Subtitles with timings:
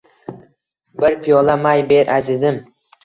[1.03, 2.59] Bir piyola may ber azizim